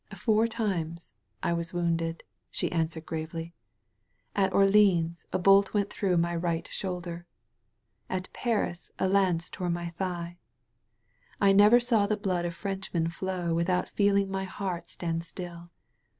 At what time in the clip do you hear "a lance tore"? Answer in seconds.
8.97-9.69